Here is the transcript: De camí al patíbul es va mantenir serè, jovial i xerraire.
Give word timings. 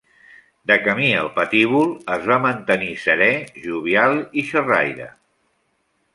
De 0.69 0.77
camí 0.85 1.09
al 1.17 1.29
patíbul 1.35 1.93
es 2.15 2.25
va 2.31 2.39
mantenir 2.47 2.91
serè, 3.05 3.29
jovial 3.67 4.19
i 4.43 4.47
xerraire. 4.51 5.11